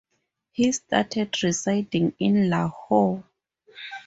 He 0.49 0.71
started 0.71 1.43
residing 1.43 2.15
in 2.17 2.49
Lahore. 2.49 3.23